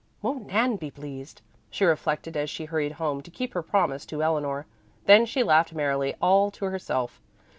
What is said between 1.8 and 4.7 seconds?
reflected as she hurried home to keep her promise to Eleanor.